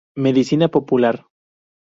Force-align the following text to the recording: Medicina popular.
Medicina 0.15 0.67
popular. 0.69 1.27